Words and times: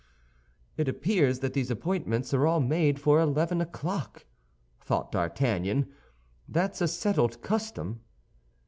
"It 0.77 0.87
appears 0.87 1.41
that 1.41 1.53
these 1.53 1.69
appointments 1.69 2.33
are 2.33 2.47
all 2.47 2.59
made 2.59 2.99
for 2.99 3.19
eleven 3.19 3.61
o'clock," 3.61 4.25
thought 4.79 5.11
D'Artagnan; 5.11 5.91
"that's 6.49 6.81
a 6.81 6.87
settled 6.87 7.39
custom." 7.43 7.99